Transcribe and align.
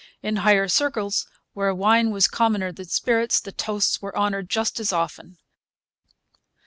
In 0.23 0.37
higher 0.37 0.67
circles, 0.67 1.27
where 1.53 1.75
wine 1.75 2.09
was 2.09 2.27
commoner 2.27 2.71
than 2.71 2.85
spirits, 2.87 3.39
the 3.39 3.51
toasts 3.51 4.01
were 4.01 4.17
honoured 4.17 4.49
just 4.49 4.79
as 4.79 4.91
often. 4.91 5.37